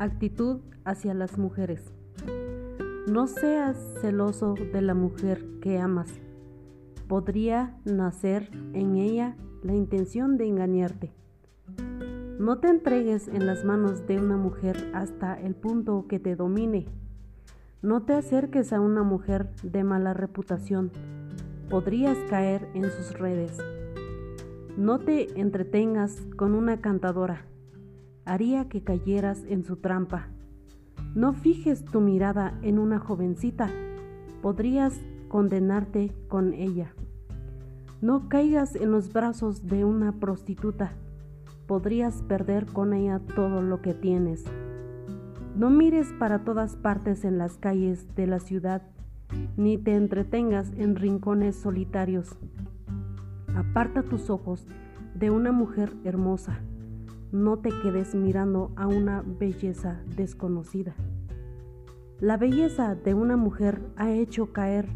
[0.00, 1.92] Actitud hacia las mujeres.
[3.08, 6.08] No seas celoso de la mujer que amas.
[7.08, 11.12] Podría nacer en ella la intención de engañarte.
[12.38, 16.86] No te entregues en las manos de una mujer hasta el punto que te domine.
[17.82, 20.92] No te acerques a una mujer de mala reputación.
[21.68, 23.58] Podrías caer en sus redes.
[24.76, 27.48] No te entretengas con una cantadora
[28.28, 30.28] haría que cayeras en su trampa.
[31.14, 33.70] No fijes tu mirada en una jovencita,
[34.42, 36.92] podrías condenarte con ella.
[38.00, 40.92] No caigas en los brazos de una prostituta,
[41.66, 44.44] podrías perder con ella todo lo que tienes.
[45.56, 48.82] No mires para todas partes en las calles de la ciudad,
[49.56, 52.36] ni te entretengas en rincones solitarios.
[53.56, 54.66] Aparta tus ojos
[55.14, 56.60] de una mujer hermosa
[57.32, 60.94] no te quedes mirando a una belleza desconocida.
[62.20, 64.88] La belleza de una mujer ha hecho caer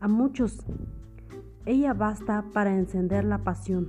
[0.00, 0.64] a muchos.
[1.66, 3.88] Ella basta para encender la pasión.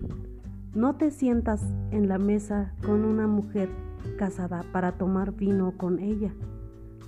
[0.73, 3.69] No te sientas en la mesa con una mujer
[4.17, 6.33] casada para tomar vino con ella.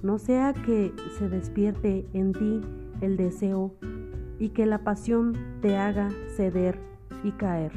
[0.03, 2.61] No sea que se despierte en ti
[3.01, 3.73] el deseo
[4.39, 6.79] y que la pasión te haga ceder
[7.23, 7.71] y caer.